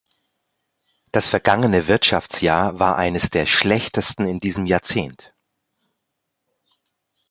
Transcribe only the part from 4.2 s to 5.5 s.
in diesem Jahrzehnt.